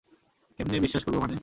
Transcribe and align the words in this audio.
কেমনে 0.59 0.77
বিশ্বাস 0.79 1.03
করবো 1.05 1.19
মানে? 1.21 1.35